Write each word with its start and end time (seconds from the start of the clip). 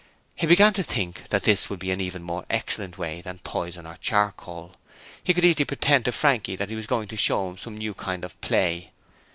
He 0.33 0.47
began 0.47 0.73
to 0.73 0.81
think 0.81 1.27
that 1.29 1.43
this 1.43 1.69
would 1.69 1.77
be 1.77 1.91
an 1.91 2.01
even 2.01 2.23
more 2.23 2.43
excellent 2.49 2.97
way 2.97 3.21
than 3.21 3.37
poison 3.37 3.85
or 3.85 3.97
charcoal; 3.97 4.75
he 5.23 5.31
could 5.31 5.45
easily 5.45 5.63
pretend 5.65 6.05
to 6.05 6.11
Frankie 6.11 6.55
that 6.55 6.69
he 6.71 6.75
was 6.75 6.87
going 6.87 7.07
to 7.09 7.15
show 7.17 7.47
him 7.51 7.57
some 7.59 7.77
new 7.77 7.93
kind 7.93 8.23
of 8.25 8.41
play. 8.41 8.93